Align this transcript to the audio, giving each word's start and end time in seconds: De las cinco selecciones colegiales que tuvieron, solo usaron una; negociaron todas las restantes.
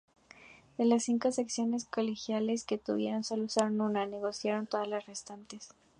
De 0.79 0.85
las 0.85 1.03
cinco 1.03 1.31
selecciones 1.31 1.85
colegiales 1.85 2.63
que 2.65 2.79
tuvieron, 2.79 3.23
solo 3.23 3.43
usaron 3.43 3.81
una; 3.81 4.07
negociaron 4.07 4.65
todas 4.65 4.87
las 4.87 5.05
restantes. 5.05 5.69